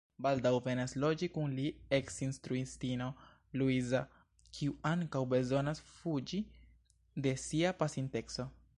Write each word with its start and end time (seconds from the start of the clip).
Baldaŭ 0.25 0.51
venas 0.67 0.95
loĝi 1.01 1.27
kun 1.35 1.51
li 1.57 1.65
eksinstruistino 1.97 3.09
Luiza, 3.61 4.03
kiu 4.59 4.77
ankaŭ 4.95 5.23
bezonas 5.37 5.85
fuĝi 5.93 6.45
de 7.27 7.39
sia 7.47 7.79
pasinteco. 7.83 8.53